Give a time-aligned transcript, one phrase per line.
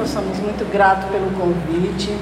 [0.00, 2.16] tarefa, somos muito gratos pelo convite.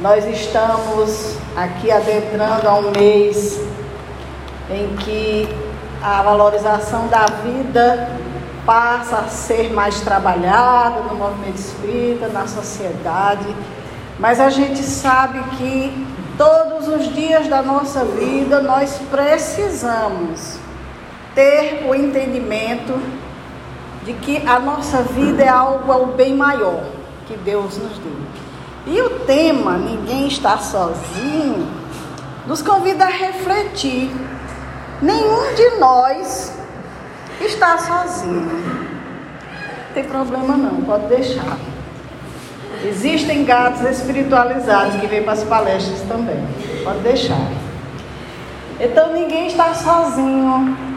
[0.00, 3.60] Nós estamos aqui adentrando a um mês
[4.70, 5.48] em que
[6.02, 8.08] a valorização da vida
[8.64, 13.46] passa a ser mais trabalhada no movimento espírita, na sociedade,
[14.18, 16.06] mas a gente sabe que
[16.36, 20.58] todos os dias da nossa vida nós precisamos
[21.34, 23.00] ter o entendimento
[24.08, 26.82] de que a nossa vida é algo ao bem maior
[27.26, 28.16] que Deus nos deu.
[28.86, 31.68] E o tema Ninguém está sozinho
[32.46, 34.10] nos convida a refletir.
[35.02, 36.50] Nenhum de nós
[37.38, 38.46] está sozinho.
[38.46, 41.58] Não tem problema não, pode deixar.
[42.82, 46.42] Existem gatos espiritualizados que vêm para as palestras também.
[46.82, 47.52] Pode deixar.
[48.80, 50.87] Então ninguém está sozinho.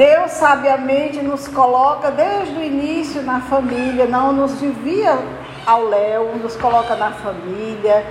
[0.00, 5.18] Deus sabiamente nos coloca desde o início na família, não nos envia
[5.66, 8.06] ao léu, nos coloca na família.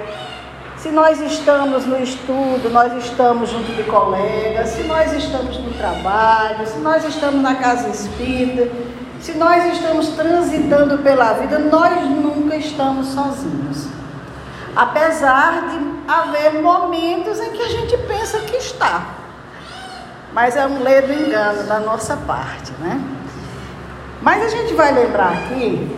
[0.78, 6.68] Se nós estamos no estudo, nós estamos junto de colegas, se nós estamos no trabalho,
[6.68, 8.70] se nós estamos na casa espírita,
[9.20, 13.88] se nós estamos transitando pela vida, nós nunca estamos sozinhos.
[14.76, 19.19] Apesar de haver momentos em que a gente pensa que está.
[20.34, 23.02] Mas é um ledo engano da nossa parte, né?
[24.22, 25.98] Mas a gente vai lembrar aqui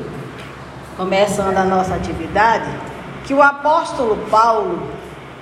[0.95, 2.69] começando a nossa atividade,
[3.25, 4.87] que o apóstolo Paulo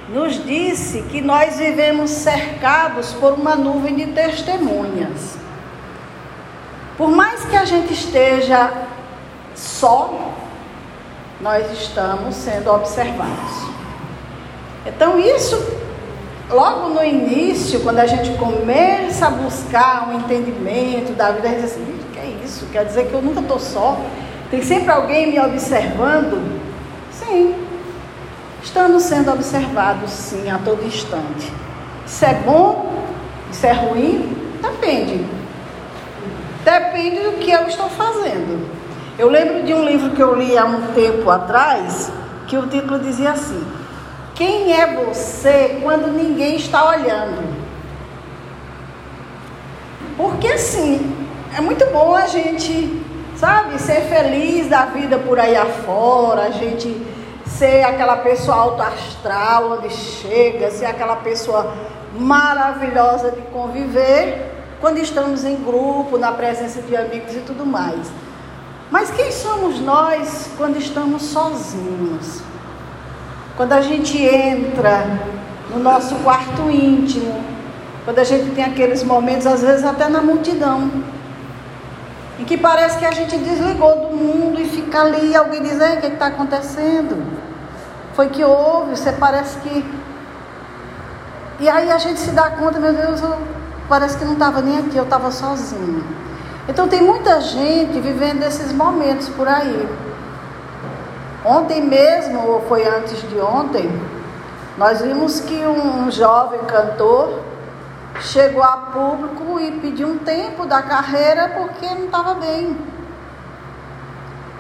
[0.09, 5.37] nos disse que nós vivemos cercados por uma nuvem de testemunhas.
[6.97, 8.71] Por mais que a gente esteja
[9.55, 10.33] só,
[11.39, 13.69] nós estamos sendo observados.
[14.85, 15.55] Então, isso,
[16.49, 21.61] logo no início, quando a gente começa a buscar um entendimento da vida, a gente
[21.61, 22.65] diz assim: que é isso?
[22.71, 23.99] Quer dizer que eu nunca estou só?
[24.49, 26.59] Tem sempre alguém me observando?
[27.11, 27.55] Sim.
[28.63, 31.51] Estamos sendo observados, sim, a todo instante.
[32.05, 32.91] Isso é bom?
[33.51, 34.35] Isso é ruim?
[34.61, 35.25] Depende.
[36.65, 38.69] Depende do que eu estou fazendo.
[39.17, 42.11] Eu lembro de um livro que eu li há um tempo atrás,
[42.47, 43.63] que o título dizia assim:
[44.39, 47.43] Quem é você quando ninguém está olhando?
[50.17, 52.99] Porque assim, é muito bom a gente
[53.39, 53.79] sabe?
[53.79, 57.05] Ser feliz da vida por aí afora, a gente
[57.45, 61.73] ser aquela pessoa alto astral onde chega, ser aquela pessoa
[62.17, 64.51] maravilhosa de conviver
[64.81, 68.09] quando estamos em grupo, na presença de amigos e tudo mais.
[68.89, 72.41] Mas quem somos nós quando estamos sozinhos?
[73.59, 75.05] Quando a gente entra
[75.69, 77.43] no nosso quarto íntimo,
[78.05, 80.89] quando a gente tem aqueles momentos, às vezes até na multidão,
[82.39, 85.99] em que parece que a gente desligou do mundo e fica ali, alguém diz, o
[85.99, 87.21] que está acontecendo?
[88.13, 89.85] Foi que houve, você parece que.
[91.59, 93.37] E aí a gente se dá conta, meu Deus, eu...
[93.89, 96.01] parece que não estava nem aqui, eu estava sozinho.
[96.65, 99.85] Então tem muita gente vivendo esses momentos por aí.
[101.45, 103.89] Ontem mesmo, ou foi antes de ontem,
[104.77, 107.39] nós vimos que um jovem cantor
[108.21, 112.77] chegou a público e pediu um tempo da carreira porque não estava bem.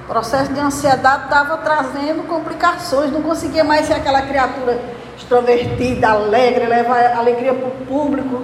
[0.03, 4.79] O processo de ansiedade estava trazendo complicações, não conseguia mais ser aquela criatura
[5.17, 8.41] extrovertida, alegre, levar alegria para o público.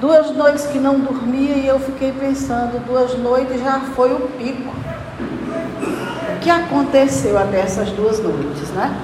[0.00, 4.72] Duas noites que não dormia e eu fiquei pensando, duas noites já foi o pico.
[6.40, 8.96] Que aconteceu até essas duas noites, né?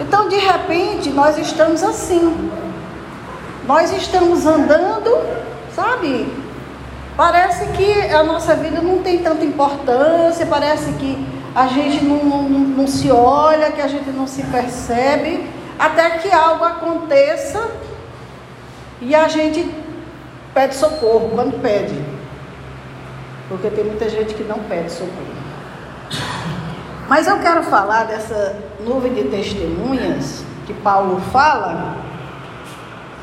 [0.00, 2.50] Então, de repente, nós estamos assim,
[3.66, 5.18] nós estamos andando,
[5.74, 6.32] sabe?
[7.16, 12.48] Parece que a nossa vida não tem tanta importância, parece que a gente não, não,
[12.48, 15.46] não se olha, que a gente não se percebe,
[15.78, 17.68] até que algo aconteça
[19.00, 19.68] e a gente
[20.54, 22.00] pede socorro quando pede.
[23.48, 25.41] Porque tem muita gente que não pede socorro.
[27.12, 31.94] Mas eu quero falar dessa nuvem de testemunhas que Paulo fala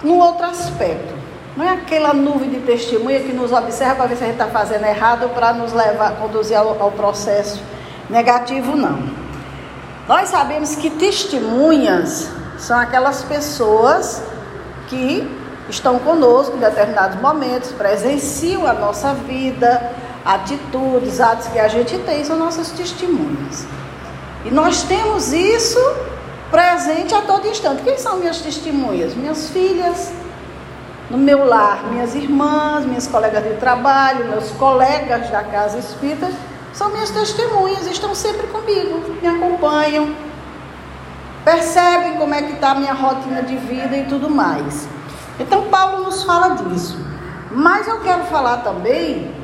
[0.04, 1.12] num outro aspecto.
[1.58, 4.46] Não é aquela nuvem de testemunha que nos observa para ver se a gente está
[4.46, 7.64] fazendo errado para nos levar, conduzir ao, ao processo
[8.08, 9.00] negativo, não.
[10.08, 12.30] Nós sabemos que testemunhas
[12.60, 14.22] são aquelas pessoas
[14.88, 15.28] que
[15.68, 19.82] estão conosco em determinados momentos, presenciam a nossa vida,
[20.34, 23.66] atitudes, atos que a gente tem, são nossas testemunhas.
[24.46, 25.80] E nós temos isso
[26.52, 27.82] presente a todo instante.
[27.82, 29.16] Quem são minhas testemunhas?
[29.16, 30.12] Minhas filhas,
[31.10, 36.32] no meu lar, minhas irmãs, minhas colegas de trabalho, meus colegas da casa espírita,
[36.74, 40.16] são minhas testemunhas, estão sempre comigo, me acompanham,
[41.44, 44.88] percebem como é que está a minha rotina de vida e tudo mais.
[45.40, 47.00] Então Paulo nos fala disso.
[47.52, 49.39] Mas eu quero falar também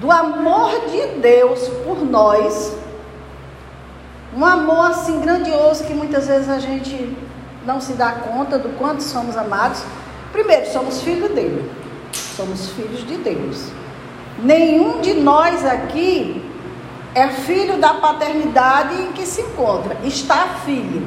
[0.00, 2.74] do amor de Deus por nós.
[4.34, 7.16] Um amor assim grandioso que muitas vezes a gente
[7.66, 9.82] não se dá conta do quanto somos amados.
[10.32, 11.70] Primeiro, somos filhos dele.
[12.12, 13.66] Somos filhos de Deus.
[14.42, 16.42] Nenhum de nós aqui
[17.14, 19.96] é filho da paternidade em que se encontra.
[20.04, 21.06] Está filho,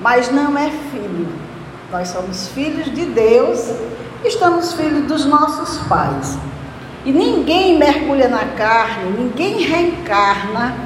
[0.00, 1.28] mas não é filho.
[1.90, 3.70] Nós somos filhos de Deus,
[4.24, 6.38] estamos filhos dos nossos pais.
[7.04, 10.76] E ninguém mergulha na carne, ninguém reencarna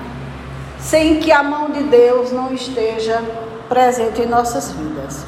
[0.79, 3.23] sem que a mão de Deus não esteja
[3.69, 5.27] presente em nossas vidas.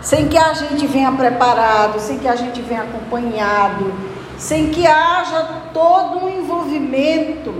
[0.00, 3.92] Sem que a gente venha preparado, sem que a gente venha acompanhado,
[4.38, 7.54] sem que haja todo um envolvimento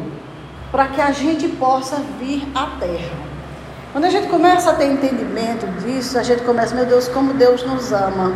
[0.70, 3.26] para que a gente possa vir à terra.
[3.92, 7.64] Quando a gente começa a ter entendimento disso, a gente começa, meu Deus, como Deus
[7.64, 8.34] nos ama.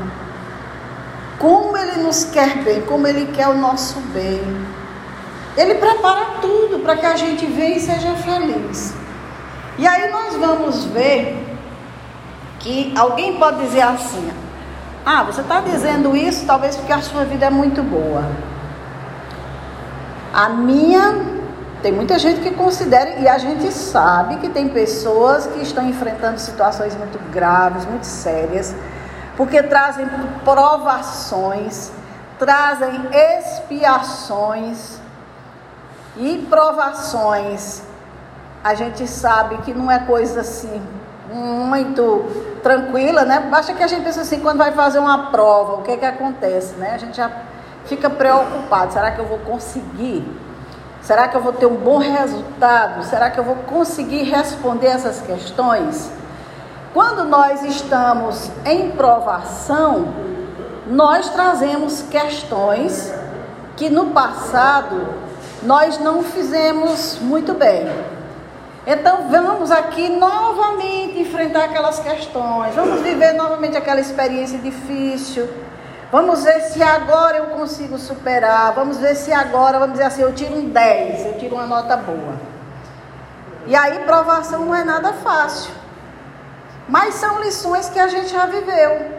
[1.41, 4.41] Como Ele nos quer bem, como Ele quer o nosso bem.
[5.57, 8.95] Ele prepara tudo para que a gente venha e seja feliz.
[9.77, 11.59] E aí nós vamos ver
[12.61, 14.31] que alguém pode dizer assim:
[15.05, 18.25] Ah, você está dizendo isso talvez porque a sua vida é muito boa.
[20.33, 21.41] A minha
[21.83, 26.39] tem muita gente que considera, e a gente sabe que tem pessoas que estão enfrentando
[26.39, 28.75] situações muito graves, muito sérias,
[29.41, 30.07] porque trazem
[30.45, 31.91] provações,
[32.39, 34.99] trazem expiações
[36.19, 37.81] e provações.
[38.63, 40.83] A gente sabe que não é coisa assim
[41.33, 43.41] muito tranquila, né?
[43.51, 46.05] Basta que a gente pense assim, quando vai fazer uma prova, o que é que
[46.05, 46.91] acontece, né?
[46.93, 47.31] A gente já
[47.87, 50.23] fica preocupado, será que eu vou conseguir?
[51.01, 53.03] Será que eu vou ter um bom resultado?
[53.05, 56.20] Será que eu vou conseguir responder essas questões?
[56.93, 60.09] Quando nós estamos em provação,
[60.87, 63.13] nós trazemos questões
[63.77, 65.15] que no passado
[65.63, 67.87] nós não fizemos muito bem.
[68.87, 75.49] Então vamos aqui novamente enfrentar aquelas questões, vamos viver novamente aquela experiência difícil
[76.11, 78.73] Vamos ver se agora eu consigo superar.
[78.73, 81.97] Vamos ver se agora, vamos dizer assim, eu tiro um 10, eu tiro uma nota
[81.97, 82.35] boa.
[83.67, 85.73] E aí, provação não é nada fácil.
[86.91, 89.13] Mas são lições que a gente já viveu,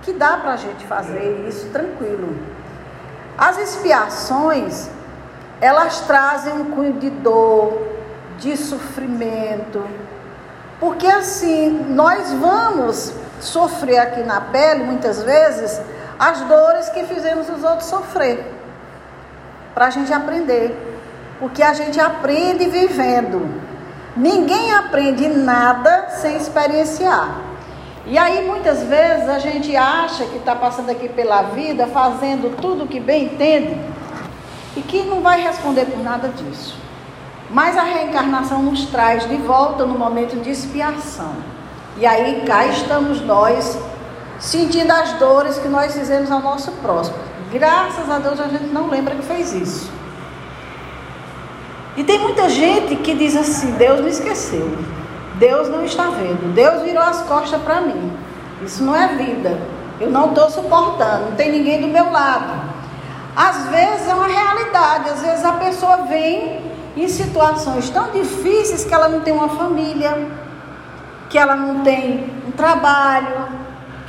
[0.00, 2.34] que dá para a gente fazer isso tranquilo.
[3.36, 4.88] As expiações,
[5.60, 7.86] elas trazem um cunho de dor,
[8.38, 9.84] de sofrimento,
[10.80, 15.78] porque assim, nós vamos sofrer aqui na pele, muitas vezes,
[16.18, 18.42] as dores que fizemos os outros sofrer,
[19.74, 20.74] para a gente aprender,
[21.38, 23.67] porque a gente aprende vivendo.
[24.18, 27.40] Ninguém aprende nada sem experienciar.
[28.04, 32.82] E aí muitas vezes a gente acha que está passando aqui pela vida fazendo tudo
[32.82, 33.80] o que bem entende
[34.76, 36.76] e que não vai responder por nada disso.
[37.48, 41.36] Mas a reencarnação nos traz de volta no momento de expiação.
[41.96, 43.78] E aí cá estamos nós
[44.40, 47.18] sentindo as dores que nós fizemos ao nosso próximo.
[47.52, 49.92] Graças a Deus a gente não lembra que fez isso.
[51.98, 54.70] E tem muita gente que diz assim: Deus me esqueceu,
[55.34, 58.12] Deus não está vendo, Deus virou as costas para mim.
[58.62, 59.58] Isso não é vida.
[60.00, 62.52] Eu não estou suportando, não tem ninguém do meu lado.
[63.34, 66.60] Às vezes é uma realidade, às vezes a pessoa vem
[66.96, 70.28] em situações tão difíceis que ela não tem uma família,
[71.28, 73.48] que ela não tem um trabalho,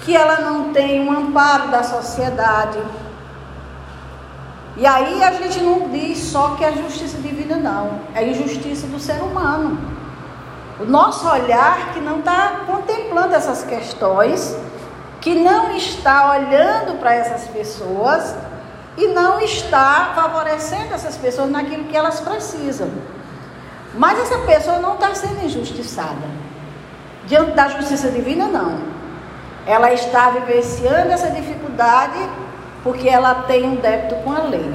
[0.02, 2.78] que ela não tem um amparo da sociedade.
[4.78, 8.00] E aí a gente não diz só que é justiça divina, não.
[8.16, 9.78] É injustiça do ser humano.
[10.80, 14.56] O nosso olhar que não está contemplando essas questões,
[15.20, 18.36] que não está olhando para essas pessoas
[18.98, 22.90] e não está favorecendo essas pessoas naquilo que elas precisam.
[23.94, 26.28] Mas essa pessoa não está sendo injustiçada.
[27.26, 28.80] Diante da justiça divina, não.
[29.66, 32.18] Ela está vivenciando essa dificuldade
[32.84, 34.72] porque ela tem um débito com a lei.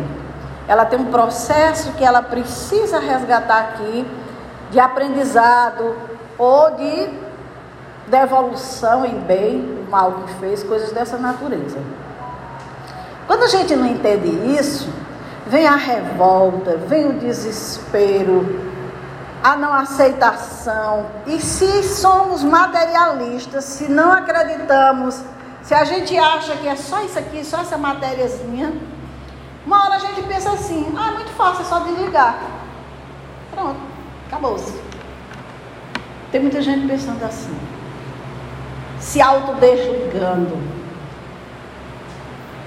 [0.66, 4.06] Ela tem um processo que ela precisa resgatar aqui
[4.70, 5.94] de aprendizado
[6.38, 7.08] ou de
[8.08, 11.78] devolução em bem do mal que fez, coisas dessa natureza.
[13.26, 14.88] Quando a gente não entende isso,
[15.46, 18.60] vem a revolta, vem o desespero,
[19.42, 21.06] a não aceitação.
[21.26, 25.22] E se somos materialistas, se não acreditamos,
[25.64, 28.70] se a gente acha que é só isso aqui, só essa matériazinha,
[29.64, 32.38] uma hora a gente pensa assim: ah, é muito fácil, é só desligar.
[33.50, 33.80] Pronto,
[34.26, 34.74] acabou-se.
[36.30, 37.56] Tem muita gente pensando assim,
[39.00, 40.58] se autodesligando,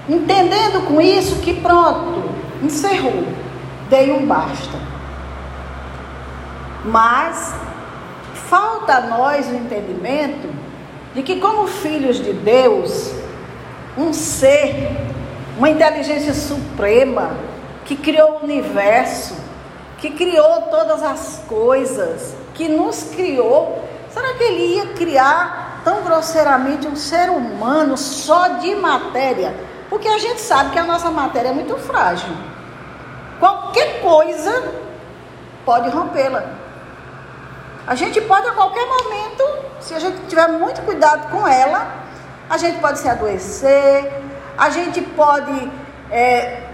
[0.08, 2.30] entendendo com isso que pronto,
[2.62, 3.28] encerrou,
[3.88, 4.76] dei um basta.
[6.84, 7.54] Mas
[8.48, 10.57] falta a nós o entendimento
[11.18, 13.12] de que, como filhos de Deus,
[13.96, 14.88] um ser,
[15.56, 17.32] uma inteligência suprema,
[17.84, 19.34] que criou o universo,
[19.98, 26.86] que criou todas as coisas, que nos criou, será que ele ia criar tão grosseiramente
[26.86, 29.52] um ser humano só de matéria?
[29.90, 32.30] Porque a gente sabe que a nossa matéria é muito frágil.
[33.40, 34.72] Qualquer coisa
[35.64, 36.44] pode rompê-la.
[37.88, 39.44] A gente pode a qualquer momento,
[39.80, 42.04] se a gente tiver muito cuidado com ela,
[42.50, 44.12] a gente pode se adoecer,
[44.58, 45.72] a gente pode
[46.10, 46.64] é,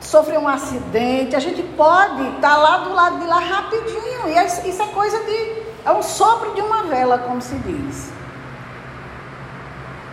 [0.00, 4.26] sofrer um acidente, a gente pode estar tá lá do lado de lá rapidinho.
[4.26, 5.62] E isso é coisa de.
[5.84, 8.10] É um sopro de uma vela, como se diz.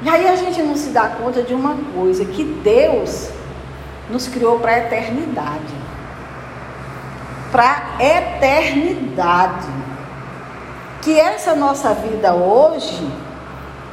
[0.03, 3.31] E aí a gente não se dá conta de uma coisa, que Deus
[4.07, 5.73] nos criou para a eternidade.
[7.51, 9.82] Para a eternidade.
[11.03, 13.05] Que essa nossa vida hoje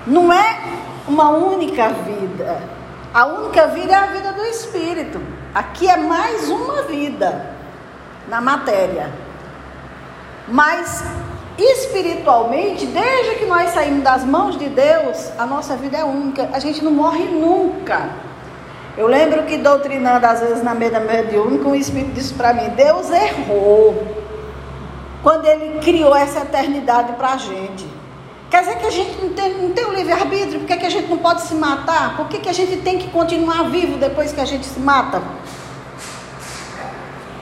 [0.07, 0.61] não é
[1.09, 2.63] uma única vida.
[3.13, 5.21] A única vida é a vida do Espírito.
[5.53, 7.51] Aqui é mais uma vida
[8.29, 9.11] na matéria.
[10.47, 11.03] Mas
[11.59, 16.49] espiritualmente, desde que nós saímos das mãos de Deus, a nossa vida é única.
[16.53, 18.09] A gente não morre nunca.
[18.97, 23.11] Eu lembro que doutrinando às vezes na mesa mediúnica, o Espírito disse para mim: Deus
[23.11, 24.20] errou
[25.23, 27.87] quando Ele criou essa eternidade para a gente.
[28.51, 30.61] Quer dizer que a gente não tem, não tem o livre-arbítrio?
[30.61, 32.17] Por que, que a gente não pode se matar?
[32.17, 35.23] Por que, que a gente tem que continuar vivo depois que a gente se mata?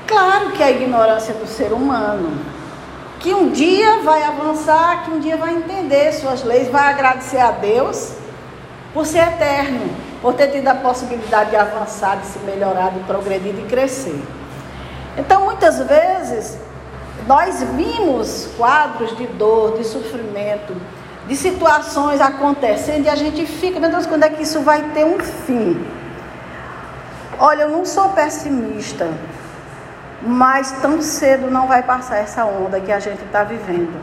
[0.06, 2.38] Claro que é a ignorância do ser humano,
[3.20, 7.50] que um dia vai avançar, que um dia vai entender suas leis, vai agradecer a
[7.52, 8.12] Deus
[8.92, 13.54] por ser eterno, por ter tido a possibilidade de avançar, de se melhorar, de progredir,
[13.54, 14.20] de crescer.
[15.16, 16.58] Então, muitas vezes,
[17.28, 20.75] nós vimos quadros de dor, de sofrimento,
[21.28, 25.04] de situações acontecendo e a gente fica, meu Deus, quando é que isso vai ter
[25.04, 25.78] um fim?
[27.38, 29.12] Olha, eu não sou pessimista,
[30.23, 34.00] mas tão cedo não vai passar essa onda que a gente está vivendo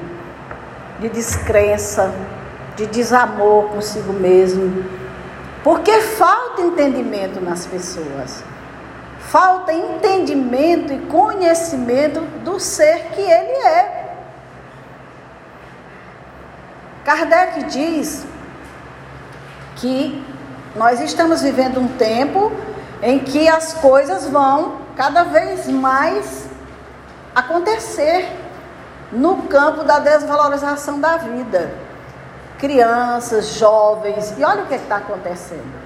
[1.00, 2.14] de descrença,
[2.76, 4.86] de desamor consigo mesmo,
[5.64, 8.44] porque falta entendimento nas pessoas,
[9.30, 14.06] falta entendimento e conhecimento do ser que ele é.
[17.04, 18.26] Kardec diz
[19.76, 20.24] que
[20.76, 22.52] nós estamos vivendo um tempo
[23.02, 26.48] em que as coisas vão cada vez mais
[27.36, 28.28] acontecer
[29.12, 31.72] no campo da desvalorização da vida.
[32.58, 35.85] Crianças, jovens, e olha o que é está acontecendo.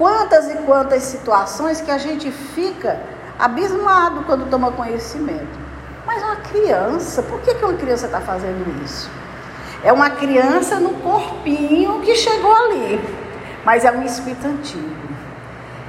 [0.00, 2.98] Quantas e quantas situações que a gente fica
[3.38, 5.58] abismado quando toma conhecimento.
[6.06, 9.10] Mas uma criança, por que, que uma criança está fazendo isso?
[9.84, 12.98] É uma criança no corpinho que chegou ali,
[13.62, 15.10] mas é um espírito antigo.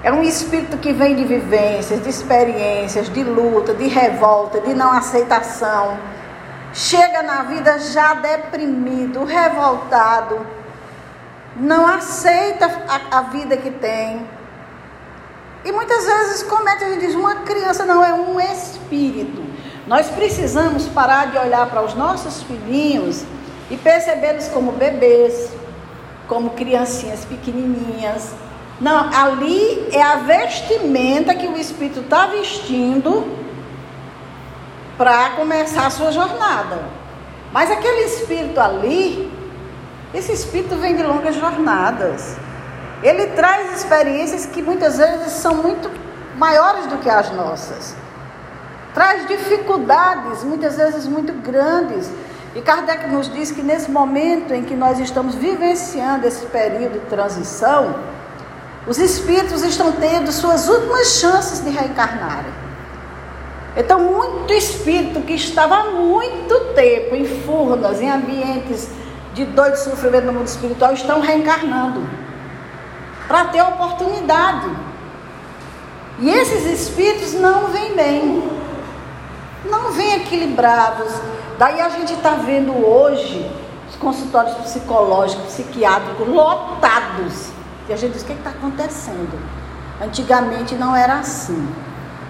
[0.04, 4.92] É um espírito que vem de vivências, de experiências, de luta, de revolta, de não
[4.92, 5.98] aceitação.
[6.74, 10.46] Chega na vida já deprimido, revoltado,
[11.56, 14.26] não aceita a, a vida que tem.
[15.64, 19.44] E muitas vezes comete, a gente diz, uma criança não é um espírito.
[19.86, 23.24] Nós precisamos parar de olhar para os nossos filhinhos
[23.70, 25.52] e percebê-los como bebês,
[26.28, 28.34] como criancinhas pequenininhas.
[28.80, 33.32] Não, ali é a vestimenta que o Espírito está vestindo
[34.98, 36.84] para começar a sua jornada.
[37.52, 39.32] Mas aquele Espírito ali,
[40.14, 42.36] esse Espírito vem de longas jornadas.
[43.02, 45.90] Ele traz experiências que muitas vezes são muito
[46.38, 47.96] maiores do que as nossas.
[48.94, 52.12] Traz dificuldades, muitas vezes muito grandes.
[52.54, 57.06] E Kardec nos diz que nesse momento em que nós estamos vivenciando esse período de
[57.06, 57.96] transição,
[58.86, 62.52] os espíritos estão tendo suas últimas chances de reencarnarem.
[63.78, 68.90] Então, muito espírito que estava há muito tempo em furnas, em ambientes
[69.34, 72.08] de dor de sofrimento no mundo espiritual, estão reencarnando
[73.28, 74.70] para ter oportunidade.
[76.20, 78.52] E esses espíritos não vêm bem,
[79.66, 81.12] não vêm equilibrados,
[81.62, 83.48] Daí a gente está vendo hoje
[83.88, 87.52] os consultórios psicológicos, psiquiátricos lotados.
[87.88, 89.40] E a gente diz: o que está acontecendo?
[90.04, 91.72] Antigamente não era assim.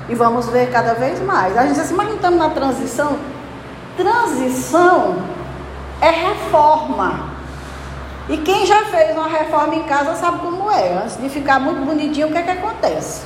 [0.10, 1.58] E vamos ver cada vez mais.
[1.58, 3.18] A gente diz assim: mas não estamos na transição?
[3.96, 5.16] transição
[6.02, 7.32] é reforma.
[8.28, 10.98] E quem já fez uma reforma em casa sabe como é.
[11.04, 13.24] Antes de ficar muito bonitinho, o que é que acontece?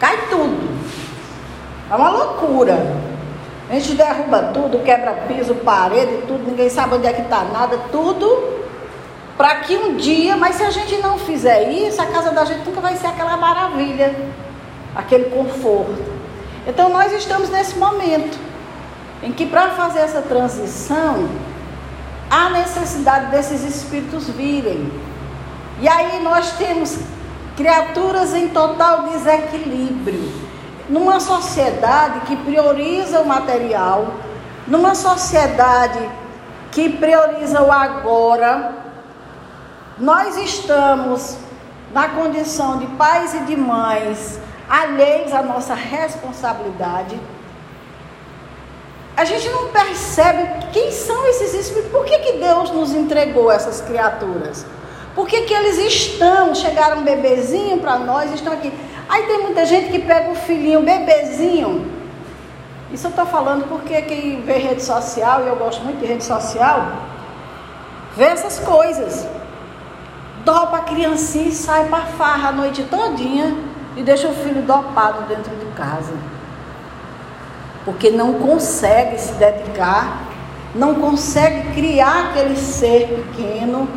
[0.00, 0.78] Cai tudo.
[1.90, 2.76] É uma loucura.
[3.70, 7.78] A gente derruba tudo, quebra piso, parede, tudo, ninguém sabe onde é que está nada,
[7.92, 8.58] tudo
[9.36, 12.66] para que um dia, mas se a gente não fizer isso, a casa da gente
[12.66, 14.12] nunca vai ser aquela maravilha,
[14.96, 16.02] aquele conforto.
[16.66, 18.47] Então nós estamos nesse momento
[19.22, 21.28] em que para fazer essa transição
[22.30, 24.92] há necessidade desses espíritos virem.
[25.80, 26.98] E aí nós temos
[27.56, 30.48] criaturas em total desequilíbrio.
[30.88, 34.14] Numa sociedade que prioriza o material,
[34.66, 35.98] numa sociedade
[36.70, 38.72] que prioriza o agora,
[39.98, 41.36] nós estamos
[41.92, 47.18] na condição de pais e de mães alheios à nossa responsabilidade.
[49.18, 51.90] A gente não percebe quem são esses espíritos.
[51.90, 54.64] Por que, que Deus nos entregou essas criaturas?
[55.12, 58.72] Por que, que eles estão, chegaram bebezinho para nós, estão aqui.
[59.08, 61.90] Aí tem muita gente que pega o filhinho, bebezinho.
[62.92, 66.22] Isso eu estou falando porque quem vê rede social, e eu gosto muito de rede
[66.22, 66.86] social,
[68.16, 69.26] vê essas coisas
[70.44, 73.56] dopa a criancinha e sai para farra a noite todinha
[73.96, 76.12] e deixa o filho dopado dentro de casa.
[77.88, 80.28] Porque não consegue se dedicar,
[80.74, 83.88] não consegue criar aquele ser pequeno,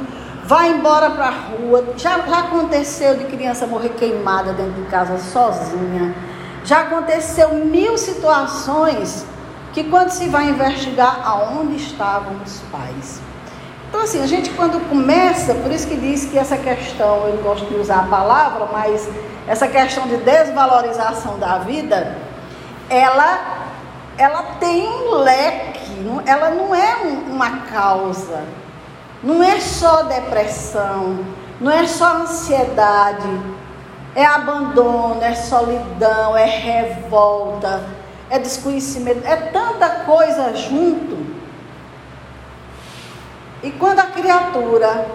[0.46, 1.84] vai embora para a rua.
[1.98, 6.16] Já, já aconteceu de criança morrer queimada dentro de casa sozinha.
[6.64, 9.26] Já aconteceu mil situações
[9.74, 13.20] que quando se vai investigar aonde estavam os pais.
[13.90, 17.44] Então, assim, a gente quando começa, por isso que diz que essa questão, eu não
[17.44, 19.10] gosto de usar a palavra, mas
[19.46, 22.16] essa questão de desvalorização da vida,
[22.90, 23.61] ela,
[24.18, 25.80] ela tem um leque,
[26.26, 28.44] ela não é um, uma causa,
[29.24, 31.26] não é só depressão,
[31.60, 33.30] não é só ansiedade,
[34.16, 37.84] é abandono, é solidão, é revolta,
[38.30, 41.22] é desconhecimento, é tanta coisa junto.
[43.64, 45.06] E quando a criatura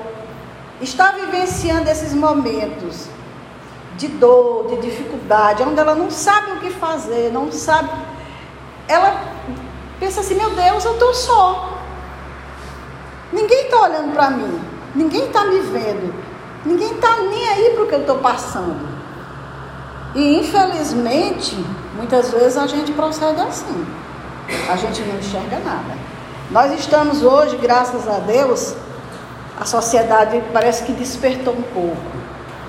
[0.81, 3.09] está vivenciando esses momentos
[3.97, 7.91] de dor, de dificuldade, onde ela não sabe o que fazer, não sabe,
[8.89, 9.23] ela
[9.99, 11.79] pensa assim: meu Deus, eu estou só.
[13.33, 14.61] Ninguém está olhando para mim,
[14.95, 16.15] ninguém está me vendo,
[16.65, 18.97] ninguém está nem aí para o que eu estou passando.
[20.15, 21.57] E infelizmente,
[21.95, 23.87] muitas vezes a gente procede assim,
[24.71, 25.97] a gente não enxerga nada.
[26.51, 28.75] Nós estamos hoje, graças a Deus,
[29.61, 32.17] a sociedade parece que despertou um pouco.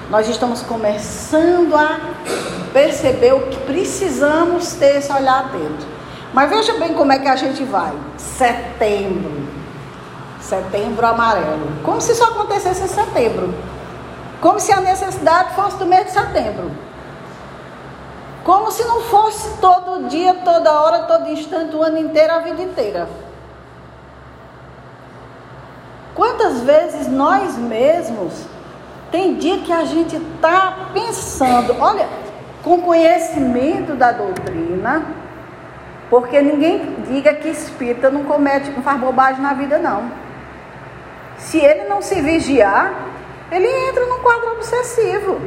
[0.10, 2.00] Nós estamos começando a
[2.74, 5.97] perceber o que precisamos ter esse olhar atento.
[6.34, 7.94] Mas veja bem como é que a gente vai.
[8.18, 9.48] Setembro.
[10.42, 11.82] Setembro amarelo.
[11.84, 13.54] Como se isso acontecesse em setembro.
[14.42, 16.72] Como se a necessidade fosse do mês de setembro.
[18.44, 22.62] Como se não fosse todo dia, toda hora, todo instante, o ano inteiro, a vida
[22.62, 23.10] inteira.
[26.16, 28.34] Quantas vezes nós mesmos,
[29.12, 32.08] tem dia que a gente está pensando, olha,
[32.64, 35.06] com conhecimento da doutrina,
[36.10, 40.12] porque ninguém diga que espírita não comete, não faz bobagem na vida, não.
[41.38, 42.94] Se ele não se vigiar,
[43.52, 45.40] ele entra num quadro obsessivo.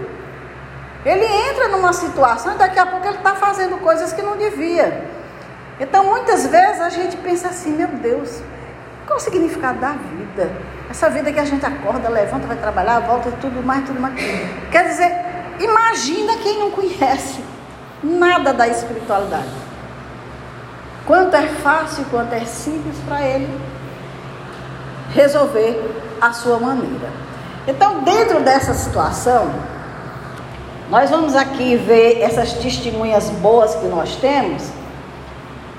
[1.05, 5.03] Ele entra numa situação e daqui a pouco ele está fazendo coisas que não devia.
[5.79, 8.43] Então, muitas vezes a gente pensa assim, meu Deus,
[9.07, 10.51] qual o significado da vida?
[10.91, 14.15] Essa vida que a gente acorda, levanta, vai trabalhar, volta, tudo mais, tudo mais.
[14.71, 15.11] Quer dizer,
[15.59, 17.43] imagina quem não conhece
[18.03, 19.49] nada da espiritualidade.
[21.11, 23.61] Quanto é fácil, quanto é simples para ele
[25.13, 27.09] resolver a sua maneira.
[27.67, 29.51] Então, dentro dessa situação,
[30.89, 34.71] nós vamos aqui ver essas testemunhas boas que nós temos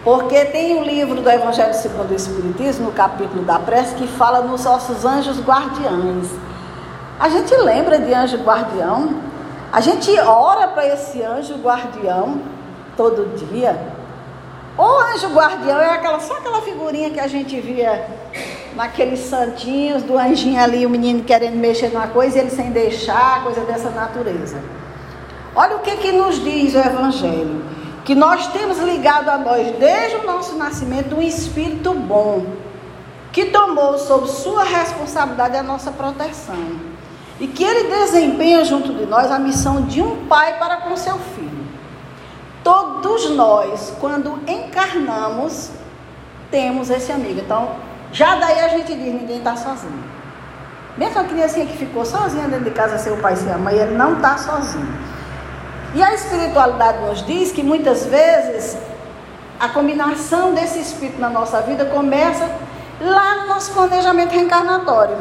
[0.04, 4.42] porque tem um livro do Evangelho segundo o Espiritismo, no capítulo da prece, que fala
[4.42, 6.28] nos nossos anjos guardiães.
[7.18, 9.22] A gente lembra de anjo guardião?
[9.72, 12.42] A gente ora para esse anjo guardião
[12.98, 14.01] todo dia?
[14.78, 18.08] O anjo guardião é aquela, só aquela figurinha que a gente via
[18.76, 23.44] naqueles santinhos do anjinho ali, o menino querendo mexer numa coisa e ele sem deixar,
[23.44, 24.62] coisa dessa natureza.
[25.56, 27.62] Olha o que, que nos diz o Evangelho
[28.04, 32.46] que nós temos ligado a nós desde o nosso nascimento um espírito bom,
[33.32, 36.80] que tomou sob sua responsabilidade a nossa proteção.
[37.40, 41.18] E que ele desempenha junto de nós a missão de um pai para com seu
[41.18, 41.51] filho.
[42.64, 45.72] Todos nós, quando encarnamos,
[46.52, 47.40] temos esse amigo.
[47.40, 47.76] Então,
[48.12, 50.04] já daí a gente diz: ninguém está sozinho.
[50.98, 53.76] Mesmo a criancinha que ficou sozinha dentro de casa, sem o pai sem a mãe,
[53.76, 54.94] ele não está sozinho.
[55.96, 58.78] E a espiritualidade nos diz que muitas vezes
[59.60, 62.50] a combinação desse espírito na nossa vida começa
[63.00, 65.18] lá no nosso planejamento reencarnatório.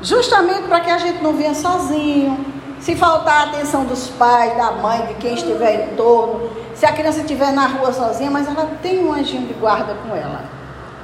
[0.00, 2.51] Justamente para que a gente não venha sozinho,
[2.82, 6.92] se faltar a atenção dos pais, da mãe, de quem estiver em torno, se a
[6.92, 10.42] criança estiver na rua sozinha, mas ela tem um anjinho de guarda com ela,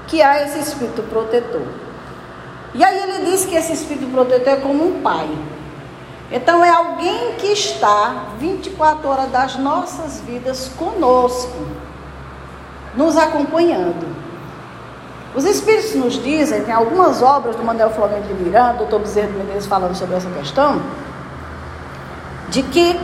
[0.09, 1.63] que há esse espírito protetor.
[2.75, 5.31] E aí ele diz que esse espírito protetor é como um pai.
[6.33, 11.65] Então é alguém que está 24 horas das nossas vidas conosco,
[12.97, 14.19] nos acompanhando.
[15.33, 19.35] Os Espíritos nos dizem, tem algumas obras do Manuel Flamengo de Miranda, doutor Bezerra de
[19.35, 20.81] Menezes falando sobre essa questão,
[22.51, 22.99] de que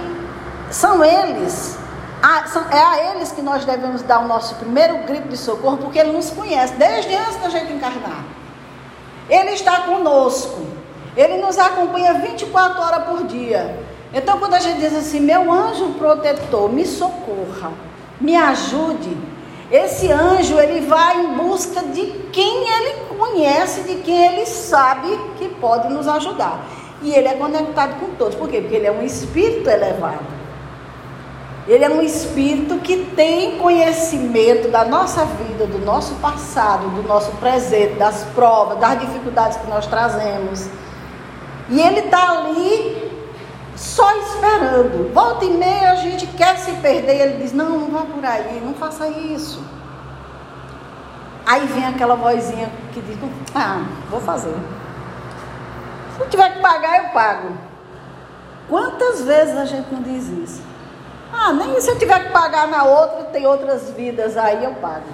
[0.71, 1.79] são eles,
[2.71, 6.13] é a eles que nós devemos dar o nosso primeiro grito de socorro, porque ele
[6.13, 8.25] nos conhece desde antes da gente encarnar.
[9.29, 10.67] Ele está conosco,
[11.17, 13.79] ele nos acompanha 24 horas por dia.
[14.13, 17.73] Então, quando a gente diz assim, meu anjo protetor, me socorra,
[18.21, 19.17] me ajude,
[19.71, 25.49] esse anjo ele vai em busca de quem ele conhece, de quem ele sabe que
[25.49, 26.65] pode nos ajudar.
[27.03, 28.35] E ele é conectado com todos.
[28.35, 28.61] Por quê?
[28.61, 30.35] Porque ele é um espírito elevado.
[31.67, 37.31] Ele é um espírito que tem conhecimento da nossa vida, do nosso passado, do nosso
[37.33, 40.69] presente, das provas, das dificuldades que nós trazemos.
[41.71, 43.11] E ele está ali
[43.75, 45.13] só esperando.
[45.15, 47.21] Volta e meia a gente quer se perder.
[47.21, 49.63] Ele diz: Não, não vá por aí, não faça isso.
[51.47, 53.17] Aí vem aquela vozinha que diz:
[53.55, 54.55] Ah, vou fazer.
[56.17, 57.49] Se tiver que pagar, eu pago.
[58.69, 60.63] Quantas vezes a gente não diz isso?
[61.33, 65.07] Ah, nem se eu tiver que pagar na outra, tem outras vidas aí, eu pago.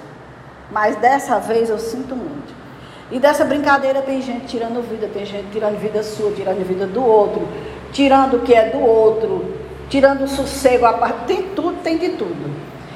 [0.71, 2.53] Mas dessa vez eu sinto muito.
[3.11, 7.03] E dessa brincadeira tem gente tirando vida, tem gente tirando vida sua, tirando vida do
[7.03, 7.45] outro,
[7.91, 9.53] tirando o que é do outro,
[9.89, 12.55] tirando o sossego, a parte, tem tudo, tem de tudo.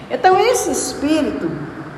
[0.10, 1.52] Então esse espírito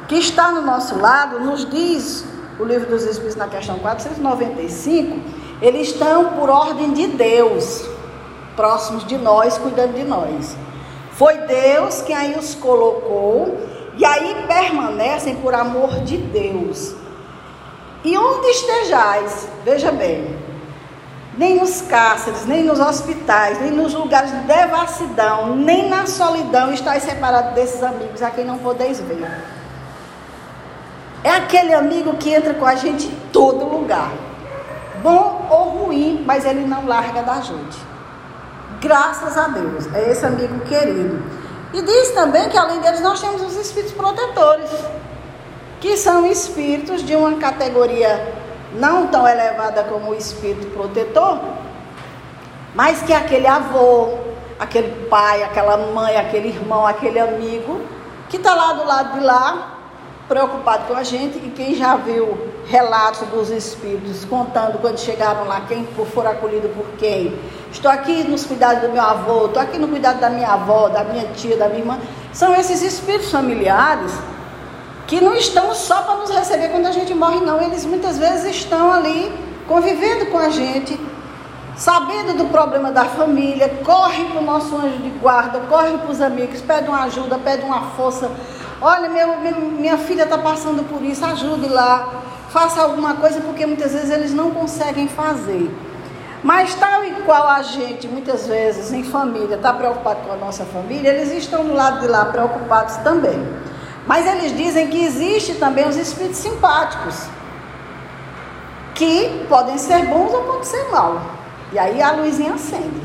[0.07, 2.25] que está no nosso lado nos diz
[2.59, 5.19] o livro dos Espíritos na questão 495,
[5.61, 7.87] eles estão por ordem de Deus,
[8.55, 10.55] próximos de nós, cuidando de nós.
[11.13, 13.57] Foi Deus quem aí os colocou
[13.97, 16.93] e aí permanecem por amor de Deus.
[18.03, 20.37] E onde estejais, veja bem,
[21.35, 27.01] nem nos cárceres, nem nos hospitais, nem nos lugares de devassidão, nem na solidão estáis
[27.01, 29.27] separados desses amigos a quem não podeis ver.
[31.23, 34.11] É aquele amigo que entra com a gente em todo lugar
[35.01, 37.77] bom ou ruim, mas ele não larga da gente.
[38.81, 41.23] Graças a Deus, é esse amigo querido.
[41.73, 44.69] E diz também que além deles nós temos os espíritos protetores,
[45.79, 48.33] que são espíritos de uma categoria
[48.73, 51.39] não tão elevada como o espírito protetor,
[52.75, 54.09] mas que aquele avô,
[54.59, 57.81] aquele pai, aquela mãe, aquele irmão, aquele amigo
[58.29, 59.76] que está lá do lado de lá
[60.27, 62.37] preocupado com a gente e quem já viu
[62.67, 67.37] relatos dos espíritos contando quando chegaram lá, quem for acolhido por quem.
[67.71, 71.03] Estou aqui nos cuidados do meu avô, estou aqui no cuidado da minha avó, da
[71.03, 71.99] minha tia, da minha irmã.
[72.33, 74.11] São esses espíritos familiares
[75.05, 77.61] que não estão só para nos receber quando a gente morre, não.
[77.61, 79.31] Eles muitas vezes estão ali
[79.65, 80.99] convivendo com a gente,
[81.77, 86.19] sabendo do problema da família, corre para o nosso anjo de guarda, corre para os
[86.19, 88.29] amigos, pede uma ajuda, pede uma força
[88.81, 89.37] Olha, meu,
[89.71, 92.09] minha filha está passando por isso, ajude lá,
[92.49, 95.71] faça alguma coisa, porque muitas vezes eles não conseguem fazer.
[96.43, 100.63] Mas tal e qual a gente, muitas vezes, em família, está preocupado com a nossa
[100.65, 103.37] família, eles estão do lado de lá preocupados também.
[104.05, 107.27] Mas eles dizem que existe também os espíritos simpáticos,
[108.93, 111.21] que podem ser bons ou podem ser maus.
[111.73, 113.01] E aí a luzinha acende.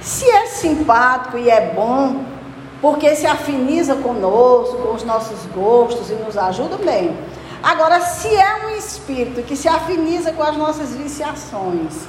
[0.00, 2.35] Se é simpático e é bom,
[2.80, 7.16] porque se afiniza conosco, com os nossos gostos e nos ajuda bem.
[7.62, 12.06] Agora, se é um espírito que se afiniza com as nossas viciações,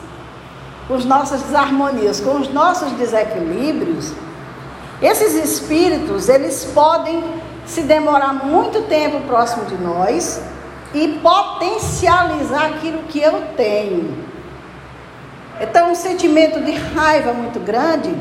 [0.88, 4.14] com as nossas desarmonias, com os nossos desequilíbrios,
[5.02, 7.24] esses espíritos, eles podem
[7.66, 10.42] se demorar muito tempo próximo de nós
[10.94, 14.26] e potencializar aquilo que eu tenho.
[15.60, 18.16] Então, um sentimento de raiva muito grande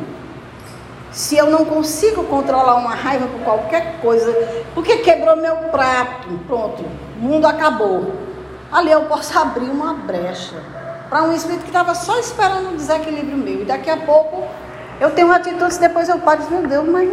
[1.16, 4.30] se eu não consigo controlar uma raiva por qualquer coisa,
[4.74, 6.84] porque quebrou meu prato, pronto,
[7.16, 8.12] o mundo acabou.
[8.70, 10.56] Ali eu posso abrir uma brecha
[11.08, 13.62] para um espírito que estava só esperando um desequilíbrio meu.
[13.62, 14.46] E daqui a pouco
[14.98, 17.10] Eu tenho atitudes, depois eu paro e meu Deus, mas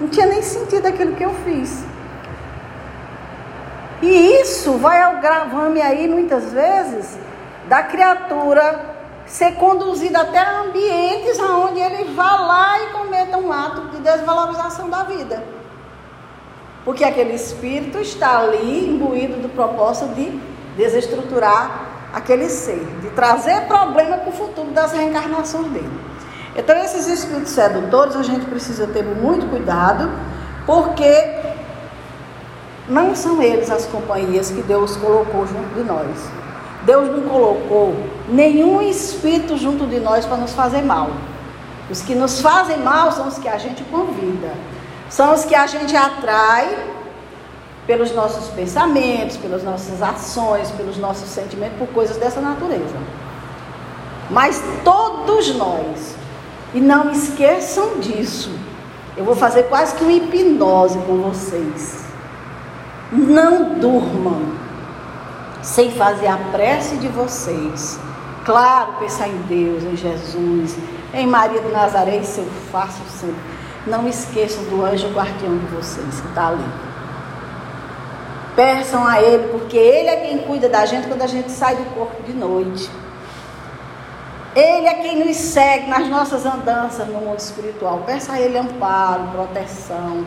[0.00, 1.84] não tinha nem sentido aquilo que eu fiz.
[4.02, 7.18] E isso vai ao gravame aí, muitas vezes,
[7.68, 8.99] da criatura
[9.30, 15.04] ser conduzida até ambientes onde ele vá lá e cometa um ato de desvalorização da
[15.04, 15.44] vida.
[16.84, 20.30] Porque aquele espírito está ali imbuído do propósito de
[20.76, 26.00] desestruturar aquele ser, de trazer problema para o futuro das reencarnações dele.
[26.56, 30.10] Então, esses espíritos sedutores a gente precisa ter muito cuidado,
[30.66, 31.38] porque
[32.88, 36.28] não são eles as companhias que Deus colocou junto de nós.
[36.84, 37.94] Deus não colocou
[38.30, 41.10] nenhum espírito junto de nós para nos fazer mal.
[41.90, 44.52] Os que nos fazem mal são os que a gente convida,
[45.08, 46.68] são os que a gente atrai
[47.86, 52.96] pelos nossos pensamentos, pelas nossas ações, pelos nossos sentimentos, por coisas dessa natureza.
[54.30, 56.14] Mas todos nós,
[56.72, 58.50] e não esqueçam disso,
[59.16, 62.04] eu vou fazer quase que uma hipnose com vocês.
[63.10, 64.40] Não durmam
[65.62, 67.98] sem fazer a prece de vocês.
[68.44, 70.76] Claro, pensar em Deus, em Jesus,
[71.12, 73.36] em Maria de Nazaré, isso eu faço sempre.
[73.86, 76.64] Não esqueçam do anjo guardião de vocês que está ali.
[78.56, 81.84] Peçam a Ele, porque Ele é quem cuida da gente quando a gente sai do
[81.94, 82.90] corpo de noite.
[84.54, 88.02] Ele é quem nos segue nas nossas andanças no mundo espiritual.
[88.04, 90.26] Peça a Ele amparo, proteção.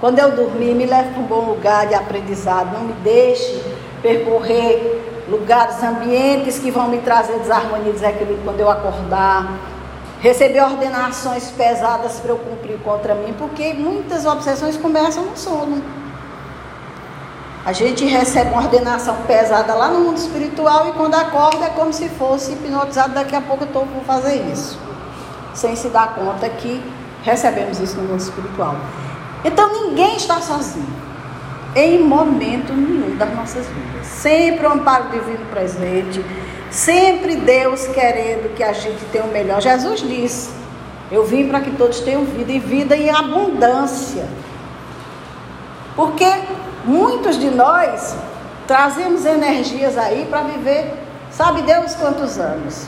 [0.00, 2.72] Quando eu dormir, me leve para um bom lugar de aprendizado.
[2.72, 3.62] Não me deixe
[4.02, 9.50] percorrer lugares, ambientes que vão me trazer desarmonia e desequilíbrio quando eu acordar.
[10.20, 15.82] Receber ordenações pesadas para eu cumprir contra mim, porque muitas obsessões começam no sono.
[17.64, 21.92] A gente recebe uma ordenação pesada lá no mundo espiritual e quando acorda é como
[21.92, 23.14] se fosse hipnotizado.
[23.14, 24.78] Daqui a pouco eu estou por fazer isso,
[25.54, 26.82] sem se dar conta que
[27.22, 28.76] recebemos isso no mundo espiritual.
[29.44, 30.92] Então ninguém está sozinho,
[31.74, 34.06] em momento nenhum das nossas vidas.
[34.06, 36.24] Sempre o amparo divino presente,
[36.70, 39.60] sempre Deus querendo que a gente tenha o melhor.
[39.60, 40.50] Jesus disse:
[41.10, 44.26] Eu vim para que todos tenham vida e vida em abundância.
[45.96, 46.26] Porque
[46.84, 48.16] muitos de nós
[48.66, 50.94] trazemos energias aí para viver,
[51.30, 52.86] sabe Deus quantos anos.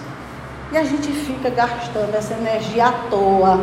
[0.72, 3.60] E a gente fica gastando essa energia à toa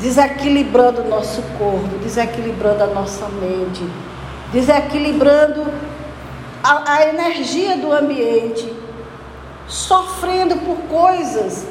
[0.00, 3.86] desequilibrando o nosso corpo, desequilibrando a nossa mente,
[4.50, 5.66] desequilibrando
[6.64, 8.74] a, a energia do ambiente,
[9.68, 11.66] sofrendo por coisas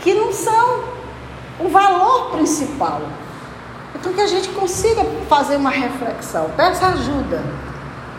[0.00, 0.84] que não são
[1.60, 3.02] o valor principal.
[3.94, 6.48] Então que a gente consiga fazer uma reflexão.
[6.56, 7.42] Peça ajuda.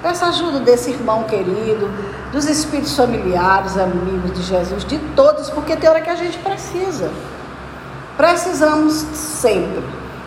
[0.02, 1.90] Peça ajuda desse irmão querido,
[2.32, 7.12] dos espíritos familiares, amigos de Jesus, de todos, porque tem hora que a gente precisa.
[8.20, 9.82] Precisamos sempre.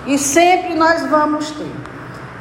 [0.06, 1.70] E sempre nós vamos ter.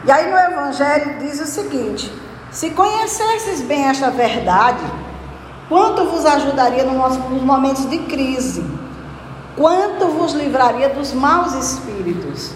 [0.05, 2.09] E aí no Evangelho diz o seguinte:
[2.49, 4.81] se conhecesses bem esta verdade,
[5.67, 8.65] quanto vos ajudaria nos momentos de crise?
[9.57, 12.53] Quanto vos livraria dos maus espíritos?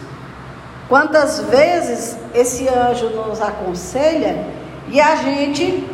[0.88, 4.48] Quantas vezes esse anjo nos aconselha
[4.88, 5.86] e a gente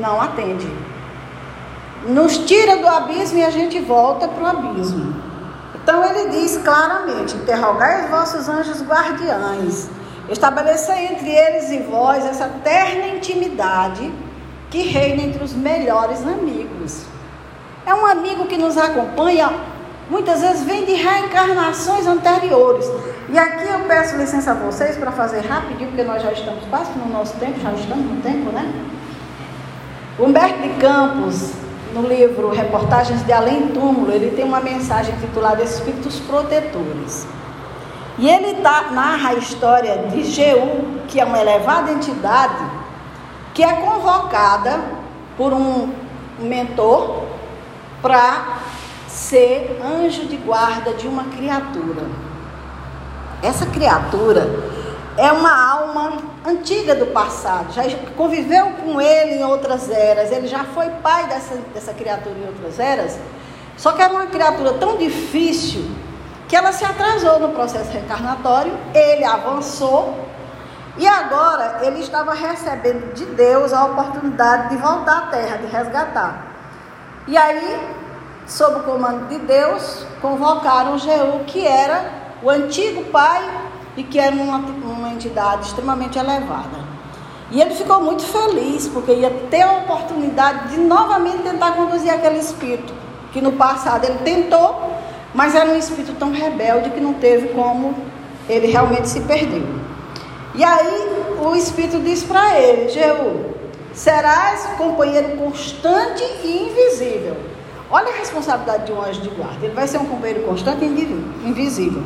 [0.00, 0.68] não atende?
[2.08, 5.35] Nos tira do abismo e a gente volta para o abismo.
[5.86, 9.88] Então ele diz claramente: interrogai os vossos anjos guardiães,
[10.28, 14.12] estabelecer entre eles e vós essa terna intimidade
[14.68, 17.04] que reina entre os melhores amigos.
[17.86, 19.48] É um amigo que nos acompanha,
[20.10, 22.90] muitas vezes vem de reencarnações anteriores.
[23.28, 26.90] E aqui eu peço licença a vocês para fazer rapidinho, porque nós já estamos quase
[26.98, 28.68] no nosso tempo, já estamos no tempo, né?
[30.18, 31.52] Humberto de Campos,
[31.92, 37.26] no livro Reportagens de Além Túmulo, ele tem uma mensagem titulada Espíritos Protetores.
[38.18, 42.64] E ele tá, narra a história de Jeú, que é uma elevada entidade,
[43.52, 44.80] que é convocada
[45.36, 45.92] por um
[46.38, 47.24] mentor
[48.00, 48.58] para
[49.06, 52.06] ser anjo de guarda de uma criatura.
[53.42, 54.75] Essa criatura
[55.16, 57.82] é uma alma antiga do passado, já
[58.16, 62.78] conviveu com ele em outras eras, ele já foi pai dessa, dessa criatura em outras
[62.78, 63.18] eras,
[63.76, 65.90] só que era uma criatura tão difícil
[66.48, 70.26] que ela se atrasou no processo reencarnatório, ele avançou
[70.98, 76.46] e agora ele estava recebendo de Deus a oportunidade de voltar à terra, de resgatar.
[77.26, 77.78] E aí,
[78.46, 83.42] sob o comando de Deus, convocaram Jeú, que era o antigo pai
[83.96, 86.86] e que era uma, uma entidade extremamente elevada.
[87.50, 92.38] E ele ficou muito feliz, porque ia ter a oportunidade de novamente tentar conduzir aquele
[92.38, 92.92] espírito,
[93.32, 94.92] que no passado ele tentou,
[95.34, 97.94] mas era um espírito tão rebelde que não teve como
[98.48, 99.66] ele realmente se perdeu.
[100.54, 103.54] E aí o espírito diz para ele: Jeú,
[103.92, 107.36] serás companheiro constante e invisível.
[107.90, 109.64] Olha a responsabilidade de um anjo de guarda.
[109.64, 112.02] Ele vai ser um companheiro constante e invisível.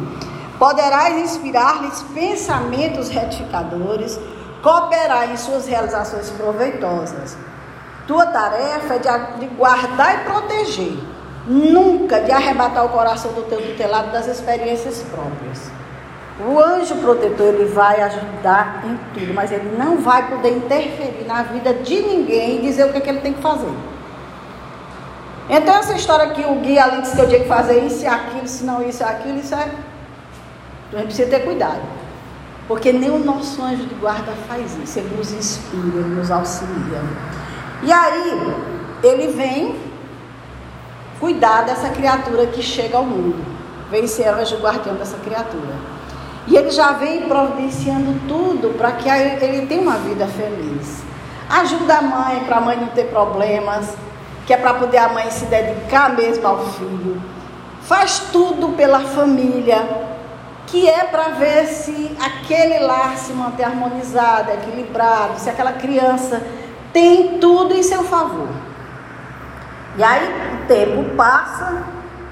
[0.61, 4.21] Poderás inspirar-lhes pensamentos retificadores,
[4.63, 7.35] cooperar em suas realizações proveitosas.
[8.07, 10.99] Tua tarefa é de guardar e proteger,
[11.47, 15.71] nunca de arrebatar o coração do teu tutelado das experiências próprias.
[16.47, 21.43] O anjo protetor ele vai ajudar em tudo, mas ele não vai poder interferir na
[21.43, 23.73] vida de ninguém e dizer o que, é que ele tem que fazer.
[25.49, 28.07] Então essa história que o guia ali disse que eu tinha que fazer isso e
[28.07, 29.90] aquilo, se não isso e aquilo, isso é.
[30.93, 31.83] A gente precisa ter cuidado.
[32.67, 34.99] Porque nem o nosso anjo de guarda faz isso.
[34.99, 37.03] Ele nos inspira, ele nos auxilia.
[37.83, 38.55] E aí,
[39.03, 39.77] ele vem
[41.19, 43.45] cuidar dessa criatura que chega ao mundo.
[43.91, 45.75] Vem ser anjo guardião dessa criatura.
[46.47, 51.03] E ele já vem providenciando tudo para que ele tenha uma vida feliz.
[51.49, 53.95] Ajuda a mãe para a mãe não ter problemas,
[54.47, 57.21] que é para poder a mãe se dedicar mesmo ao filho.
[57.83, 60.10] Faz tudo pela família,
[60.71, 66.41] que é para ver se aquele lar se mantém harmonizado, equilibrado, se aquela criança
[66.93, 68.49] tem tudo em seu favor.
[69.97, 71.83] E aí o tempo passa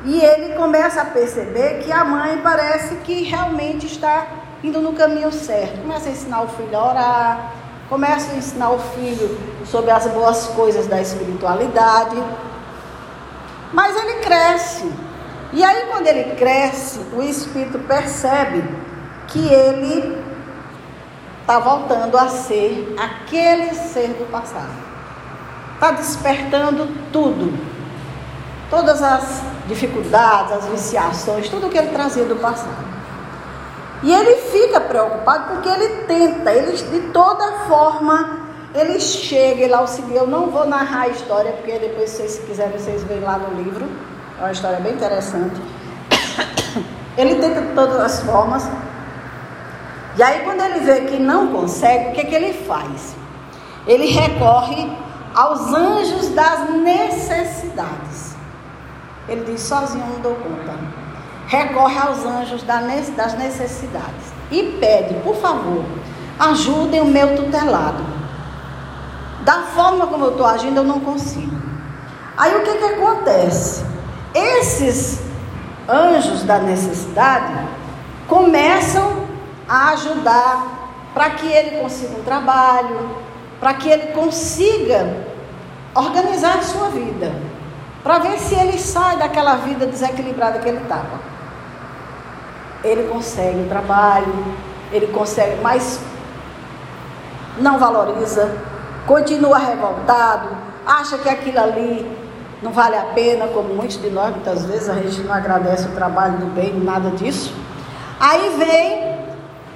[0.05, 4.27] e ele começa a perceber que a mãe parece que realmente está
[4.63, 5.83] indo no caminho certo.
[5.83, 7.53] Começa a ensinar o filho a orar,
[7.89, 12.17] começa a ensinar o filho sobre as boas coisas da espiritualidade.
[13.73, 15.08] Mas ele cresce.
[15.53, 18.63] E aí, quando ele cresce, o espírito percebe
[19.29, 20.23] que ele
[21.41, 24.89] está voltando a ser aquele ser do passado.
[25.75, 27.79] Está despertando tudo
[28.71, 32.87] todas as dificuldades, as viciações, tudo que ele trazia do passado.
[34.03, 38.41] E ele fica preocupado porque ele tenta, ele de toda forma,
[38.75, 40.21] ele chega, ele auxilia.
[40.21, 43.89] Eu não vou narrar a história, porque depois, se quiserem, vocês veem lá no livro.
[44.39, 45.61] É uma história bem interessante.
[47.19, 48.71] Ele tenta de todas as formas.
[50.17, 53.17] E aí, quando ele vê que não consegue, o que, que ele faz?
[53.85, 54.89] Ele recorre
[55.35, 58.37] aos anjos das necessidades.
[59.29, 60.79] Ele diz: sozinho não dou conta.
[61.49, 65.85] Recorre aos anjos das necessidades e pede, por favor,
[66.39, 68.05] ajudem o meu tutelado.
[69.45, 71.57] Da forma como eu estou agindo, eu não consigo.
[72.37, 73.98] Aí o que, que acontece?
[74.35, 75.21] Esses
[75.89, 77.69] anjos da necessidade
[78.27, 79.27] começam
[79.69, 80.67] a ajudar
[81.15, 83.11] para que ele consiga um trabalho,
[83.59, 85.27] para que ele consiga
[85.95, 87.33] organizar a sua vida
[88.03, 91.21] para ver se ele sai daquela vida desequilibrada que ele estava.
[92.83, 94.33] Ele consegue o trabalho,
[94.93, 96.01] ele consegue, mas
[97.59, 98.57] não valoriza,
[99.07, 100.49] continua revoltado,
[100.87, 102.28] acha que aquilo ali
[102.63, 105.93] não vale a pena, como muitos de nós, muitas vezes a gente não agradece o
[105.93, 107.53] trabalho do bem, nada disso.
[108.19, 109.17] Aí vem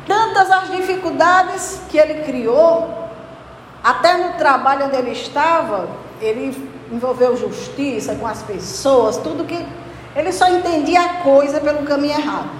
[0.06, 3.08] tantas as dificuldades que ele criou,
[3.82, 5.88] até no trabalho onde ele estava,
[6.20, 9.66] ele envolveu justiça com as pessoas, tudo que.
[10.14, 12.50] Ele só entendia a coisa pelo caminho errado.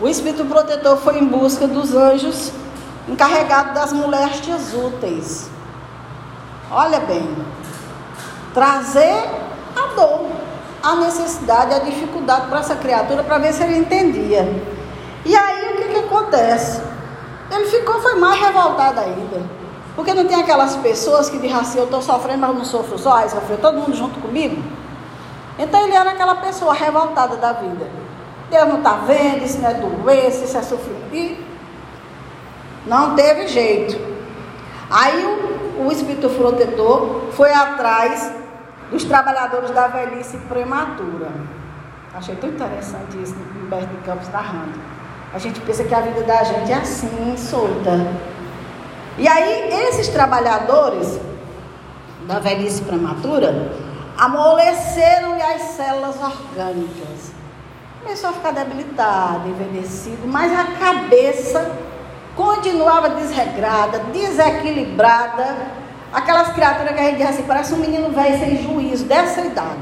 [0.00, 2.52] O Espírito Protetor foi em busca dos anjos
[3.08, 5.50] encarregados das moléstias úteis.
[6.70, 7.28] Olha bem,
[8.52, 9.24] trazer
[9.76, 10.26] a dor,
[10.82, 14.48] a necessidade, a dificuldade para essa criatura para ver se ele entendia.
[15.24, 16.82] E aí o que, que acontece?
[17.50, 19.42] Ele ficou, foi mais revoltado ainda.
[19.94, 23.16] Porque não tem aquelas pessoas que dizem assim, eu estou sofrendo, mas não sofro só,
[23.16, 24.62] aí sofreu todo mundo junto comigo.
[25.58, 27.86] Então ele era aquela pessoa revoltada da vida.
[28.50, 31.12] Deus não está vendo, isso não é doença, isso é sofrimento.
[31.12, 31.44] E
[32.86, 34.00] não teve jeito.
[34.90, 38.32] Aí o, o Espírito Protetor foi atrás
[38.90, 41.28] dos trabalhadores da velhice prematura.
[42.12, 44.78] Achei tão interessante isso no Humberto de Campos narrando.
[45.32, 48.06] A gente pensa que a vida da gente é assim, solta.
[49.16, 51.20] E aí, esses trabalhadores
[52.26, 53.72] da velhice prematura
[54.18, 57.32] amoleceram-lhe as células orgânicas.
[58.02, 61.70] Começou a ficar debilitado, envelhecido, mas a cabeça
[62.34, 65.79] continuava desregrada, desequilibrada.
[66.12, 69.78] Aquelas criaturas que a gente diz assim, parece um menino velho sem juízo, dessa idade.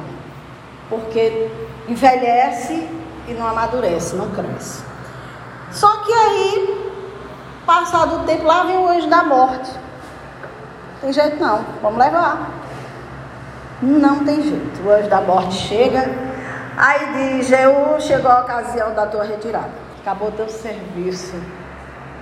[0.88, 1.50] Porque
[1.88, 2.86] envelhece
[3.26, 4.82] e não amadurece, não cresce.
[5.70, 6.88] Só que aí
[7.68, 9.70] Passado o tempo, lá vem o anjo da morte.
[11.02, 12.48] Tem jeito não, vamos levar.
[13.82, 14.82] Não tem jeito.
[14.82, 16.10] O anjo da morte chega,
[16.78, 19.68] aí diz: Jeú, chegou a ocasião da tua retirada.
[20.00, 21.36] Acabou teu serviço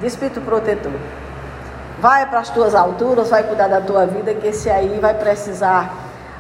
[0.00, 0.90] de protetor.
[1.98, 5.94] Vai para as tuas alturas, vai cuidar da tua vida, que esse aí vai precisar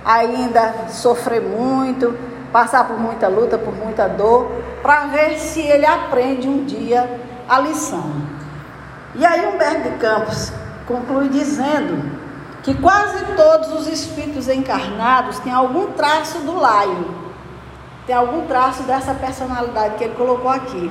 [0.04, 2.16] ainda sofrer muito,
[2.52, 4.50] passar por muita luta, por muita dor,
[4.82, 8.04] para ver se ele aprende um dia a lição.
[9.14, 10.52] E aí Humberto de Campos
[10.86, 12.16] conclui dizendo
[12.62, 17.14] que quase todos os espíritos encarnados têm algum traço do laio,
[18.06, 20.90] tem algum traço dessa personalidade que ele colocou aqui.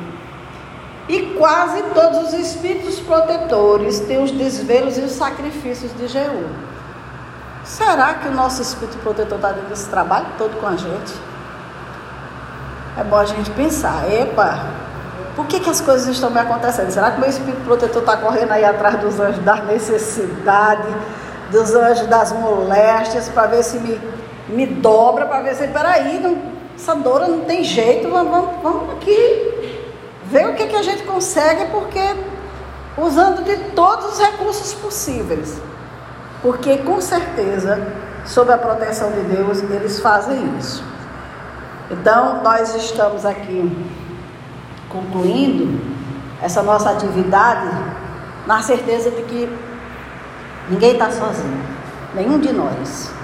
[1.07, 6.45] E quase todos os espíritos protetores têm os desvelos e os sacrifícios de Jeú.
[7.63, 11.13] Será que o nosso espírito protetor está dando esse trabalho todo com a gente?
[12.97, 14.59] É bom a gente pensar, epa,
[15.35, 16.89] por que, que as coisas estão me acontecendo?
[16.89, 20.87] Será que o meu espírito protetor está correndo aí atrás dos anjos da necessidade,
[21.51, 23.99] dos anjos das moléstias, para ver se me,
[24.47, 26.37] me dobra, para ver se, peraí, não,
[26.75, 29.54] essa dor não tem jeito, vamos, vamos, vamos aqui
[30.31, 32.15] ver o que, que a gente consegue, porque
[32.97, 35.61] usando de todos os recursos possíveis.
[36.41, 37.85] Porque com certeza,
[38.25, 40.83] sob a proteção de Deus, eles fazem isso.
[41.89, 43.71] Então, nós estamos aqui
[44.89, 45.79] concluindo
[46.41, 47.67] essa nossa atividade
[48.45, 49.57] na certeza de que
[50.69, 51.63] ninguém está sozinho,
[52.13, 53.14] nenhum de nós.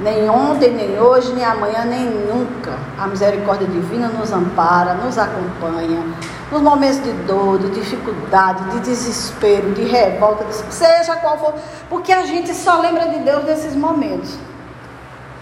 [0.00, 2.78] Nem ontem, nem hoje, nem amanhã, nem nunca.
[2.96, 6.04] A misericórdia divina nos ampara, nos acompanha.
[6.52, 11.54] Nos momentos de dor, de dificuldade, de desespero, de revolta, seja qual for,
[11.90, 14.38] porque a gente só lembra de Deus nesses momentos.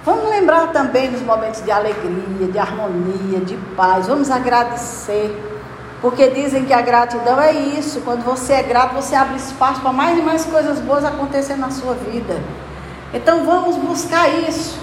[0.04, 4.06] Vamos lembrar também dos momentos de alegria, de harmonia, de paz.
[4.06, 5.36] Vamos agradecer.
[6.00, 8.00] Porque dizem que a gratidão é isso.
[8.02, 11.70] Quando você é grato, você abre espaço para mais e mais coisas boas acontecer na
[11.70, 12.40] sua vida.
[13.16, 14.78] Então vamos buscar isso.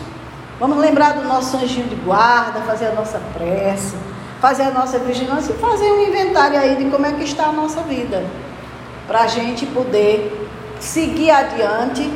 [0.59, 3.95] Vamos lembrar do nosso anjinho de guarda, fazer a nossa prece,
[4.41, 7.51] fazer a nossa vigilância e fazer um inventário aí de como é que está a
[7.51, 8.25] nossa vida.
[9.05, 12.11] Para a gente poder seguir adiante,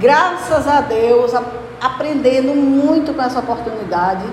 [0.00, 1.32] graças a Deus,
[1.80, 4.24] aprendendo muito com essa oportunidade,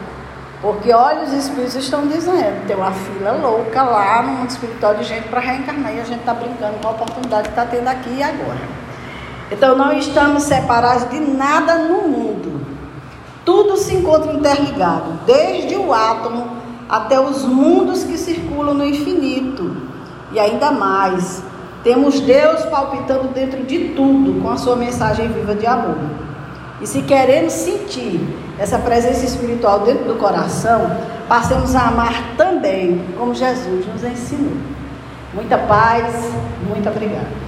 [0.63, 5.03] porque olha, os espíritos estão dizendo, tem uma fila louca lá no mundo espiritual de
[5.03, 8.15] gente para reencarnar e a gente está brincando com a oportunidade que está tendo aqui
[8.17, 8.86] e agora.
[9.51, 12.61] Então não estamos separados de nada no mundo.
[13.45, 16.57] Tudo se encontra interligado, desde o átomo
[16.89, 19.75] até os mundos que circulam no infinito.
[20.33, 21.41] E ainda mais,
[21.83, 25.97] temos Deus palpitando dentro de tudo com a sua mensagem viva de amor.
[26.81, 28.19] E se queremos sentir
[28.59, 34.57] essa presença espiritual dentro do coração, passemos a amar também, como Jesus nos ensinou.
[35.33, 36.31] Muita paz,
[36.67, 37.46] muito obrigada.